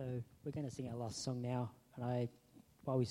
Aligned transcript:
So 0.00 0.06
we're 0.44 0.52
going 0.52 0.66
to 0.66 0.74
sing 0.74 0.88
our 0.88 0.96
last 0.96 1.22
song 1.22 1.42
now. 1.42 1.72
And 1.94 2.06
I, 2.06 2.26
while 2.84 2.96
we 2.96 3.04